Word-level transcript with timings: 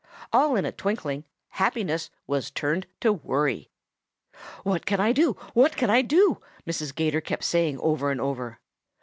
All 0.33 0.55
in 0.55 0.65
a 0.65 0.71
twinkling 0.71 1.25
happiness 1.49 2.09
was 2.25 2.49
turned 2.49 2.87
to 3.01 3.13
worry. 3.13 3.69
"'What 4.63 4.87
can 4.87 4.99
I 4.99 5.11
do? 5.11 5.33
What 5.53 5.77
can 5.77 5.91
I 5.91 6.01
do?' 6.01 6.41
Mrs. 6.65 6.95
'Gator 6.95 7.21
kept 7.21 7.43
saying 7.43 7.77
over 7.79 8.09
and 8.09 8.19
over. 8.19 8.59